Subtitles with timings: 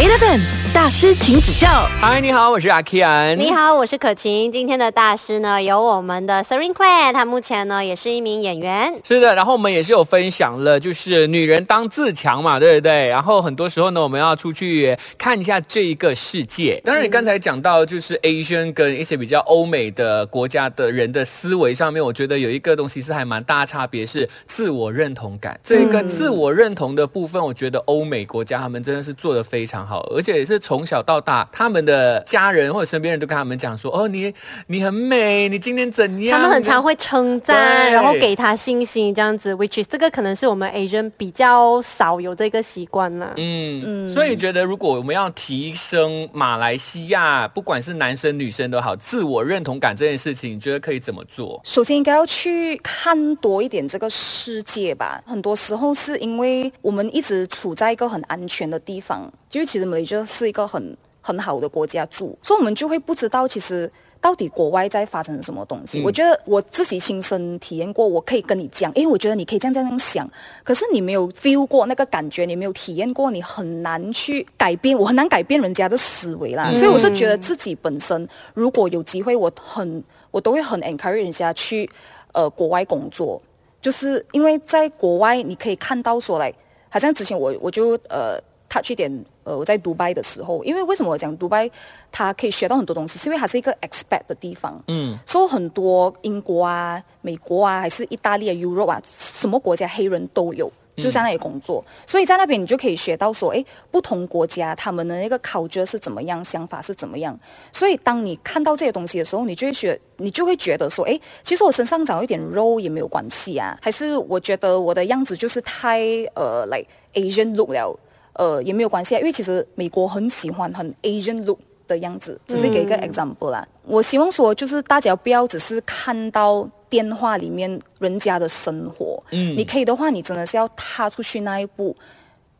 [0.00, 1.68] Eleven 大师，请指教。
[2.00, 3.34] 嗨，你好，我是阿 Kian。
[3.34, 4.52] 你好，我是可晴。
[4.52, 8.94] 今天的大师呢，有我们的 Serene Claire，她目前呢也是一名演员。
[9.04, 13.08] 是的，然后我们也是有分享了，就是女人当自强嘛，对不对？
[13.08, 16.80] 然后很多时候呢，我们要出去看一下这一个世界。
[16.84, 25.58] 当然，你刚才讲到就是 Asian 跟一些比较欧美的国家的人的思维上面，我觉得有一个东西是还蛮大差别，是自我认同感。
[25.64, 30.59] 这个自我认同的部分，我觉得欧美国家他们真的是做的非常好，而且也是。
[30.60, 34.32] 从小到大，他们的家人或者身边人都跟他们讲说：“哦，你
[34.66, 39.54] 你很美，你今天怎样？”他们很常会称赞，然后给他信心，这样子。
[39.54, 43.32] Which is 这个可能是我们 Asian 比较少有这个习惯了。
[43.36, 51.60] 嗯嗯，所以觉得如果我们要提升马来西亚，不管是男生女生都好，自我认同感这件事情，你觉得可以怎么做？
[51.64, 55.22] 首先应该要去看多一点这个世界吧。
[55.26, 59.30] 很多时候是因为我们一直处在一个很安全的地方。
[59.50, 66.00] 就是其实马来西亚是一个很很好的国家住，所以我们就会不知道其实到底国外在发生什么东西。
[66.02, 70.30] 我觉得我自己亲身体验过，我可以跟你讲，因为我觉得你可以这样这样想，
[70.62, 76.72] 可是你没有 feel 过那个感觉，你没有体验过，你很难去改变，我很难改变人家的思维啦。
[76.72, 81.90] 所以我是觉得自己本身如果有机会，我很我都会很 encourage 人家去
[82.32, 83.42] 呃国外工作，
[83.82, 86.54] 就是因为在国外你可以看到说来，
[86.88, 88.40] 好像之前我我就呃。
[88.70, 91.68] Touch 一点，呃，我在迪拜的时候，因为为什么我讲迪拜，
[92.10, 107.36] 它可以学到很多东西，是因为它是一个 expat 的地方，嗯，所以很多英国啊、美国啊，还是意大利啊、Europe 啊，什么国家黑人都有，就在那里工作，所以在那边你就可以学到说，哎，不同国家他们的那个 culture 是怎么样，想法是怎么样，
[107.72, 116.00] 所以当你看到这些东西的时候，你就会觉，你就会觉得说，哎，其实我身上长一点肉也没有关系啊，还是我觉得我的样子就是太
[116.34, 117.98] 呃，like Asian look 了。
[118.40, 123.68] 呃，也没有关系啊，因为其实美国很喜欢很 Asian look 的样子，只是给一个 example 啦。
[123.84, 131.94] 我希望说，就是大家不要只是看到电话里面人家的生活，嗯，你可以的话，你真的是要踏出去那一步，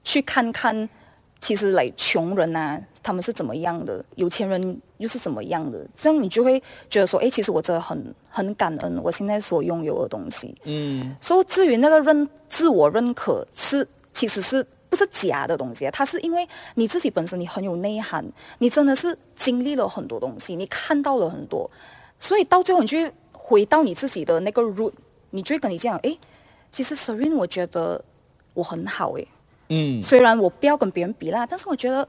[0.04, 0.86] 去看看，
[1.40, 11.16] 其实来穷人啊，他们是怎么样的，有钱人又是怎么样的，这样你就会觉得说，哎，其实我真的很很感恩我现在所拥有的东西，嗯。
[11.22, 14.62] 所以至于那个认自我认可，是其实是。
[14.90, 18.24] 不是假的东西，它是因为你自己本身你很有内涵，
[18.58, 21.70] 你真的是经历了很多东西，你看到了很多，
[22.18, 22.98] 所以到最后你就
[23.32, 24.92] 回到你自己的那个 root，
[25.30, 26.18] 你就会跟你讲，哎，
[26.72, 28.04] 其实 Serene 我觉得
[28.52, 29.24] 我很好，哎，
[29.68, 32.06] 嗯，虽然我不要跟别人比啦，但是我觉得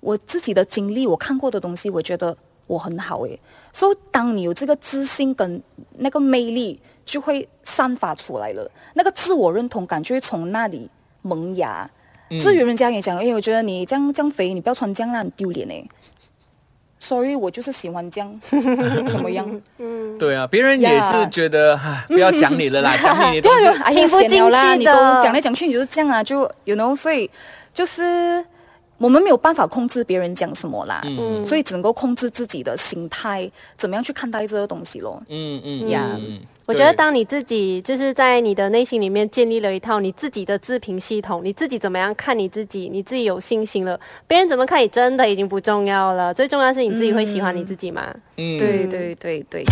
[0.00, 2.34] 我自己的经历，我看过的东西，我觉得
[2.66, 3.38] 我很好，哎，
[3.70, 5.62] 所以当你有这个自信跟
[5.98, 10.88] 那个魅力，就会散发出来了，那个自我认同感就会从那里
[11.20, 11.90] 萌芽。
[12.38, 15.84] 至于人家也讲，哎，我觉得你这样这样肥，你不要穿这样很丢脸哎。
[17.00, 18.40] Sorry，我就是喜欢这样，
[19.10, 19.60] 怎么样？
[19.76, 21.78] 嗯，对啊，别人也是觉得，
[22.08, 23.50] 不要讲你了啦， 讲你都
[23.90, 24.76] 听不进去的。
[24.76, 24.92] 你都
[25.22, 27.30] 讲来讲去，你就是这样啊，就 you know，所以
[27.74, 28.42] 就是
[28.98, 35.22] 我们没有办法控制别人讲什么啦，嗯，所以只能够控制自己的心态，怎么样去看待这个东西咯。
[35.28, 36.18] 嗯嗯呀。
[36.66, 48.14] 我觉得，当你自己就是在你的内心里面建立了一套你自己的自评系统，你自己怎么样看你自己，你自己有信心了，别人怎么看你真的已经不重要了，最重要是你自己会喜欢你自己嘛？
[48.38, 49.62] 嗯，对对对对。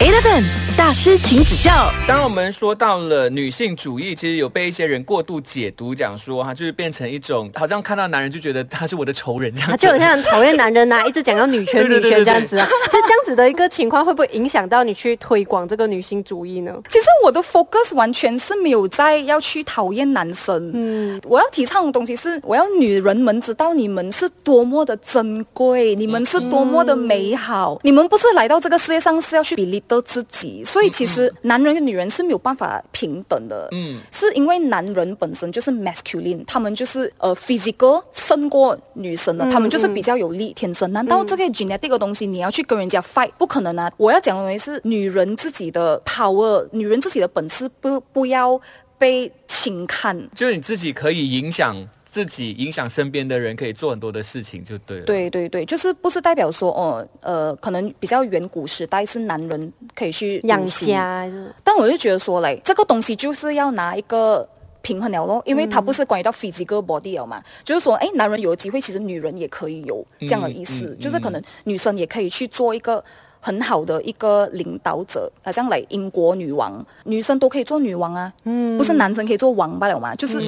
[0.00, 0.42] Eleven
[0.76, 1.90] 大师，请指教。
[2.06, 9.76] 当我们说到了女性主义，其实有被一些人过度解读，讲说哈，就是变成一种好像看到男人就觉得他是我的仇人这样。
[9.78, 12.66] 就好像讨厌男人呐，一直讲要女权女权 这样子啊。
[12.86, 16.74] 其实这样子的一个情况，会不会影响到你去推广这个女性主义呢？
[16.90, 20.72] 其实我的 focus 完全是没有在要去讨厌男生。
[20.74, 29.83] 嗯，我要提倡的东西是，我要女人们知道你们是多么的珍贵，你们是多么的美好，你们不是来到这个世界上是要去比例。
[29.88, 40.92] 的自己，所以其实男人跟女人是没有办法平等的，嗯，是因为男人本身就是 masculine，他们就是呃 physical 胜过女生的，他们就是比较有力，天生。
[40.92, 43.30] 难道这个 genetic 的东西你要去跟人家 fight？
[43.38, 43.90] 不可能啊！
[43.96, 48.60] 我要讲的东西是女人自己的 power，女人自己的本事不不要
[48.98, 51.88] 被轻看，就是你自己可以影响。
[52.14, 55.04] 自己影响身边的人，可以做很多的事情，就对了。
[55.04, 61.28] 对对对，就是不是代表说哦，呃，可能比较远古时代是男人可以去养家，
[61.64, 64.48] 但我就觉得说嘞，这个东西就是要拿一个
[64.80, 73.04] 平衡了咯，因为它不是关于到 physical body 了嘛，就是说，哎，男人有机会，其实女人也可以有这样的意思，就是可能女生也可以去做一个。
[73.44, 80.42] 很好的一个领导者，好像来英国女王，女生都可以做女王啊，嗯，不是男生可以做王罢了嘛，就是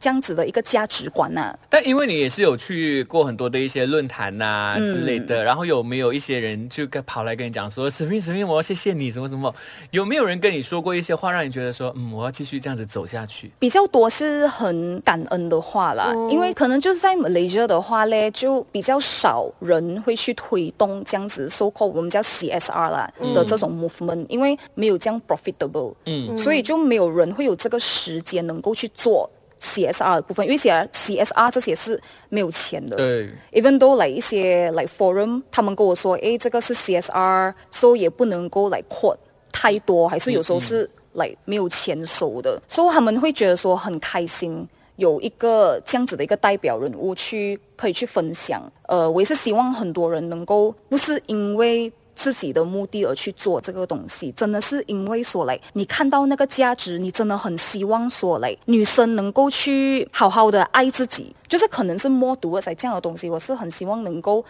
[0.00, 9.54] 这样子的一个价值观呐、但因为你也是有去过很多的一些论坛呐、之类嗯的，然后有没有一些人就跟跑来跟你讲说，史密史密，我要谢谢你，什么什么？
[9.90, 13.50] 有没有人跟你说过一些话，让你觉得说，嗯，我要继续这样子走下去？
[13.58, 29.28] 比较多是很感恩的话啦，因为可能就是在 Malaysia 的话呢，就比较少人会去推动这样子 so called 我们叫 CSR 啦、的这种 movement，因为没有这样 profitable，嗯，所以就没有人会有这个时间能够去做
[29.60, 39.16] CSR 的部分，因为 CSR CSR 这些是没有钱的，对，even though 来一些来 forum，他们跟我说，诶，这个是 CSR，所以也不能够来 quote
[39.52, 44.68] 太多，还是有时候是来没有钱收的，所以他们会觉得说很开心。
[44.96, 51.90] 有一个这样子的一个代表人物去可以去分享，呃，我也是希望很多人能够不是因为
[52.22, 64.44] 自己的目的而去做这个东西，真的是因为说嘞你看到那个价值，你真的很希望说嘞女生能够去好好的爱自己，就是可能是默读才这样的东西，我是很希望能够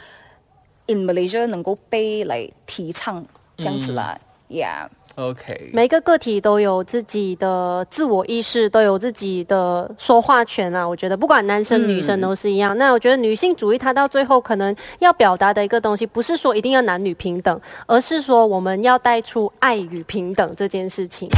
[0.87, 3.25] in Malaysia 能够被来提倡
[3.57, 10.89] 这样子啦、y e a h OK，每个个体都有自己的自我意识，都有自己的说话权啊。
[10.89, 12.77] 我觉得不管男生女生都是一样。
[12.79, 21.29] 那我觉得女性主义它到最后可能要表达的一个东西，不是说一定要男女平等，而是说我们要带出爱与平等这件事情。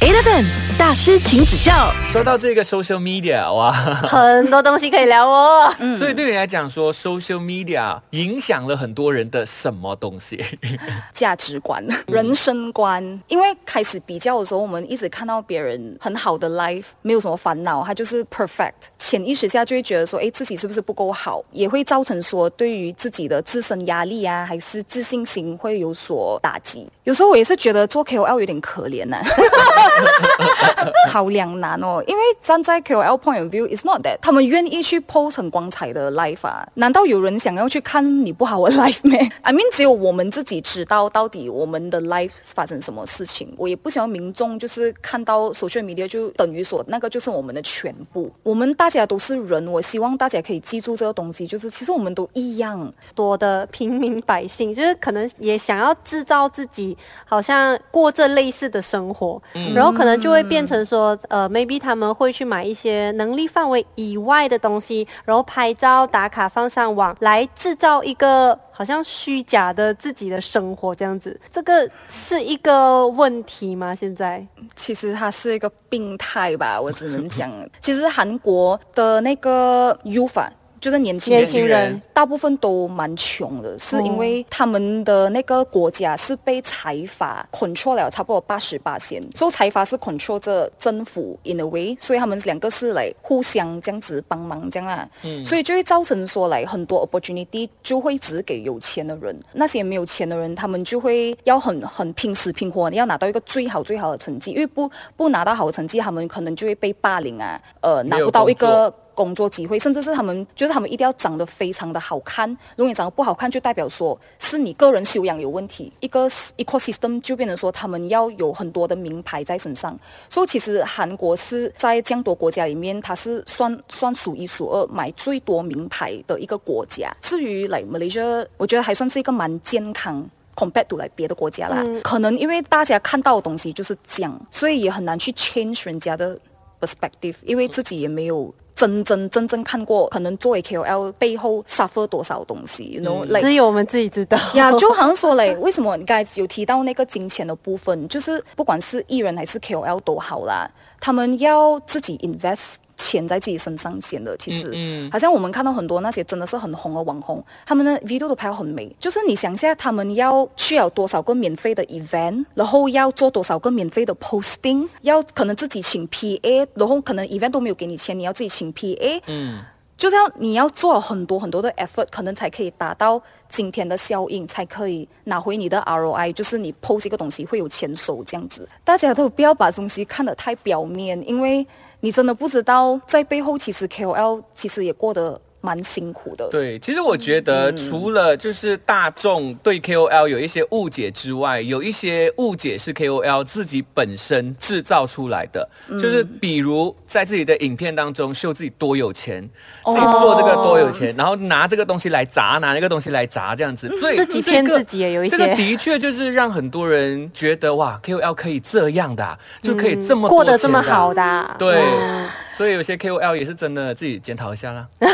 [0.00, 0.44] Eleven
[0.78, 1.92] 大师，请指教。
[2.08, 5.74] 说到这个 social media，哇，很多东西可以聊哦。
[5.98, 10.40] 所以对你来讲说，social media 影响了很多人的什么东西？
[11.12, 13.02] 价值观、人生观。
[13.26, 18.72] 因为开始比较的时候，我们一直看到别人很好的 life，没有什么烦恼，他就是 perfect。
[18.98, 26.88] 潜意识下就会觉得说，哎，自己是不是不够好，也会造成说对于自己的自身压力啊，还是自信心会有所打击。
[27.02, 29.18] 有时候我也是觉得做 KOL 有点可怜呐、
[31.08, 32.02] 好两难哦。
[32.06, 36.66] 因为站在 KOL point of view，is not that 他们愿意去 post 很光彩的 life 啊？
[36.74, 43.52] 难道有人想要去看你不好的 life 咩？I mean，只有我们自己知道到底我们的 life 发生什么事情。
[43.56, 48.30] 我也不想要民众就是看到 social media 就等于说那个就是我们的全部。
[48.42, 52.92] 我们大家都是人，我希望大家可以记住这个东西，就是其实我们都一样。
[53.14, 59.42] 多的平民百姓，就是可能也想要制造自己好像过这类似的生活，
[59.78, 71.40] 然后可能就会变成说，呃，maybe 他们会去买一些能力范围以外的东西，然后拍照打卡放上网，来制造一个好像虚假的自己的生活这样子。
[71.52, 73.94] 这个是一个问题吗？
[73.94, 74.44] 现在？
[74.74, 77.48] 其实它是一个病态吧，我只能讲。
[77.78, 82.02] 其实韩国的那个 youth 啊就是年轻人，年轻人。
[82.12, 95.08] 大部分都蛮穷的，是因为他们的那个国家是被财阀 control 了差不多八十八线，所以财阀是 control 着政府 in a way，所以他们两个是来互相这样子帮忙这样啊，
[95.44, 108.92] 所以就会造成说来很多 opportunity 就会只给有钱的人，那些没有钱的人，他们就会要很很拼死拼活，要拿到一个最好最好的成绩，因为不不拿到好的成绩，他们可能就会被霸凌啊，呃，拿不到一个。
[109.18, 112.48] 工作机会，甚至是他们觉得他们一定要长得非常的好看。
[112.76, 115.92] 如果你长得不好看，就代表说是你个人修养有问题。
[115.98, 119.98] 一个 ecosystem 就变成说他们要有很多的名牌在身上。
[120.28, 127.12] 所以其实韩国是在这样多国家里面，它是算算数一数二买最多名牌的一个国家。
[127.20, 130.24] 至于来 Malaysia，我觉得还算是一个蛮健康。
[130.58, 136.36] compared to 来别的国家啦，可能因为大家看到的东西就是这样，所以也很难去 change 人家的
[136.80, 144.38] perspective，因为自己也没有真真正正看过，可能作为 KOL 背后 suffer 多少东西，you know，、like 只有我们自己知道。
[144.54, 150.70] 呀，就好像说嘞，为什么你刚才有提到那个金钱的部分，就是不管是艺人还是 KOL 都好啦，
[151.00, 152.76] 他们要自己 invest。
[152.98, 158.94] 钱在自己身上先的，其实，好像我们看到很多那些真的是很红的网红，他们的 video 都拍得很美。
[158.98, 169.60] 就是你想一下，他们要去了多少个免费的 event，然后要做多少个免费的 posting，要可能自己请 PA，然后可能 event 都没有给你钱，你要自己请 PA，嗯，
[169.96, 178.68] 就是要，你要做很多很多的 effort，可能才可以达到今天的效应，才可以拿回你的 ROI，就是你 post 一个东西会有钱收这样子。
[178.84, 181.66] 大家都不要把东西看得太表面，因为
[182.00, 186.48] 你真的不知道在背后其实 KOL 其实也过得蛮辛苦的。
[186.50, 199.42] 对，其实我觉得除了就是大众对 KOL 有一些误解之外，有一些误解是 KOL 自己本身制造出来的，就是比如在自己的影片当中秀自己多有钱，
[199.84, 205.36] 自己做这个多有钱，然后拿这个东西来砸，拿那个东西来砸，这样子，所以自己这个骗自己也有一些。
[205.36, 211.76] 这个的确就是让很多人觉得哇，KOL 可以这样的啊、就可以这么过得这么好的啊、对。
[211.76, 214.86] 嗯，所以有些 KOL 也是真的自己检讨一下啦。
[215.00, 215.06] 啊，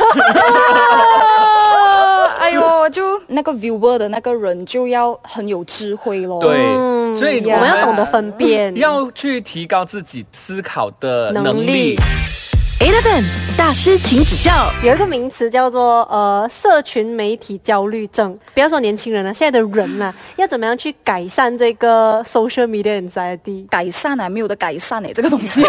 [2.39, 6.41] 哎呦，就那个 viewer 的那个人就要很有智慧咯。
[6.41, 8.75] 对，嗯所以我们要懂得分辨。
[8.77, 11.97] 要去提高自己思考的能力。
[12.85, 13.25] Eleven
[13.57, 14.71] 大师，请指教。
[14.83, 18.39] 有一个名词叫做呃社群媒体焦虑症。
[18.53, 23.67] 不要说年轻人了，现在的人呐、 要怎么样去改善这个 social media anxiety？
[23.69, 25.63] 改善啊，没有的改善哎，这个东西。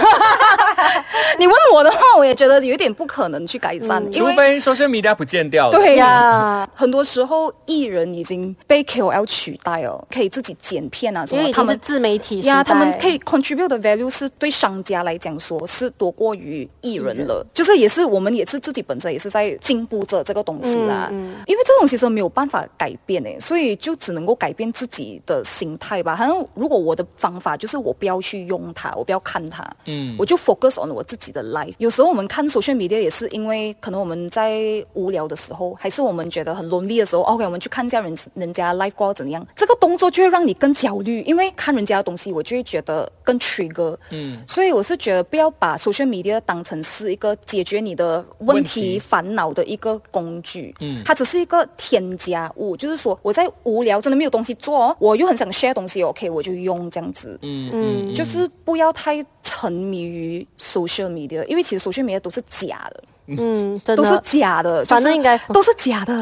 [1.40, 5.78] 你问我的话，我也觉得有一点不可能去改善，因为除非 social media 不见掉了。
[5.78, 21.10] 对呀、呀，很多时候艺人已经被 KOL 取代哦，可以自己剪片啊所以，已他们经是自媒体时呀，他们可以 contribute 的 value 是对商家来讲说是多过于艺人了，就是也是我们也是自己本身也是在进步着这个东西啦，
[21.46, 26.16] 因为这种其实没有办法改变诶，所以就只能够改变自己的心态吧。
[26.16, 31.74] 好像如果我的方法就是我不要去用它，我不要看它，嗯，我就 focus on 我自己的 life。
[31.78, 43.98] 有时候我们看 social media 也是因为可能我们在无聊的时候，还是我们觉得很 lonely 的时候，OK，我们去看一下人人家 life 过得怎样，这个动作就会让你更焦虑，因为看人家的东西，我就会觉得更 trigger。
[44.12, 50.74] 嗯，所以我是觉得不要把 social media 当成是一个解决你的问问题题、烦恼的一个工具。
[50.80, 57.38] 嗯，它只是一个添加物，就是说我在无聊真的没有东西做哦，我又很想 share 东西，OK，我就用这样子。
[57.42, 66.14] 嗯嗯就是不要太沉迷于 social media，因为其实 social media 都是假的，嗯，真都是的假的，就是反正应该都是假的。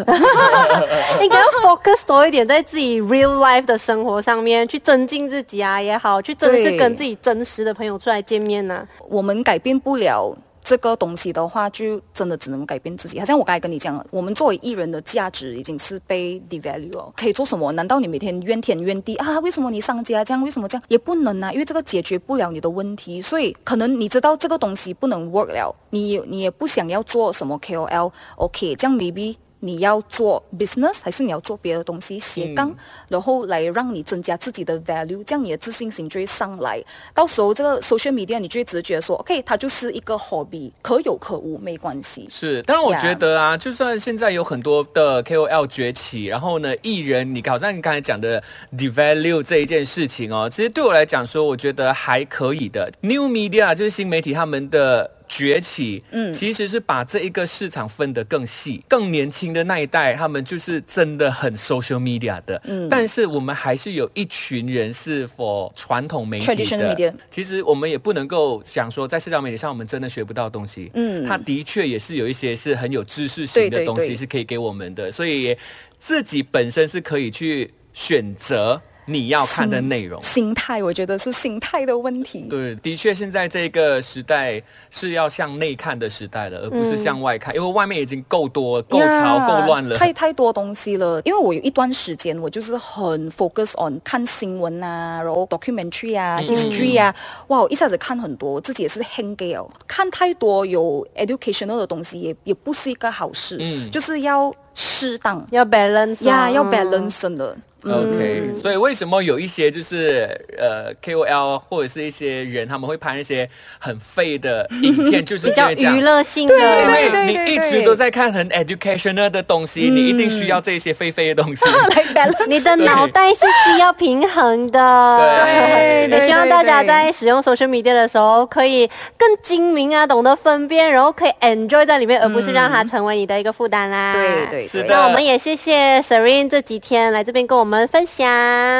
[1.21, 10.33] 应该要 focus 多一点在自己 real life 的生活上面，去增进自己啊也好，去真的是跟自己真实的朋友出来见面呐、我们改变不了。
[10.63, 13.19] 这个东西的话，就真的只能改变自己。
[13.19, 17.11] 好像我刚才跟你讲，我们作为艺人的价值已经是被 devalue 了。
[17.17, 17.71] 可以做什么？
[17.73, 19.39] 难道你每天怨天怨地啊？
[19.41, 20.41] 为什么你商家这样？
[20.43, 20.83] 为什么这样？
[20.87, 23.21] 也不能啊，因为这个解决不了你的问题。
[23.21, 32.75] 所以可能你知道这个东西不能 work 了，你你也不想要做什么 KOL，OK，、这样 maybe 你要做 business 还是你要做别的东西斜杠，
[33.07, 36.83] 然后来让你增加自己的 value，这样你的自信心就会上来。
[37.13, 42.27] 到时候这个 social media 你就会直觉得说，OK，它就是一个 hobby，可有可无，没关系。
[42.29, 48.43] 是，当然我觉得啊就算现在有很多的 KOL 崛起，然后呢，艺人，你好像你刚才讲的
[48.77, 52.91] devalue 这一件事情哦，其实对我来讲说，我觉得还可以的。
[52.99, 55.09] New media 就是新媒体他们的。
[55.35, 66.45] 崛起，嗯，其实是把这一个市场分得更细，更年轻的那一代，他们就是真的很 social media 的，嗯，但是我们还是有一群人是 for 传统媒体
[66.77, 67.15] 的。
[67.31, 70.91] 其实我们也不能够想说，在社交媒体上我们真的学不到东西。
[70.93, 75.57] 嗯，它的确也是有一些是很有知识型的东西是可以给我们的，所以
[75.97, 80.21] 自己本身是可以去选择你要看的内容。
[80.21, 82.47] 心态，我觉得是心态的问题。
[82.49, 89.97] 对，的确，现在这个时代是要向内看的时代了，而不是向外看，因为外面已经够多、够潮、呀够乱了。
[89.97, 91.21] 太太多东西了。
[91.25, 97.13] 因为我有一段时间，我就是很 focus on 看新闻啊，然后 documentary 啊、history 啊，
[97.47, 107.57] 哇，我一下子看很多，我自己也是 hang g a l 看太多有 educational 的东西也也不是一个好事，嗯就是要适当要 balance 呀，哦要嗯 balance 的。
[107.85, 121.65] OK，、所以为什么有一些就是呃 KOL 或者是一些人，他们会拍那些很废的影片，就是 比较因为娱乐性的，因为你一直都在看很 educational 的东西，你一定需要这些废废的东西。
[122.47, 125.17] 你的脑袋是需要平衡的。
[125.19, 126.09] 对。
[126.09, 128.87] 也希望大家在使用 social media 的时候，可以
[129.17, 134.13] 更精明啊，懂得分辨，然后可以 enjoy 在里面，而不是让它成为你的一个负担啦。
[134.13, 134.93] 对对对，是的。
[134.93, 138.27] 那我们也谢谢 Serene 这几天来这边跟我们分享。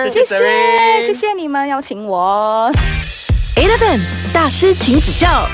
[0.09, 2.71] 谢谢谢谢你们邀请我。
[3.55, 3.99] Eleven
[4.33, 5.47] 大师，请指教。